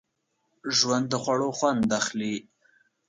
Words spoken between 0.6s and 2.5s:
ژوندي د خوړو خوند اخلي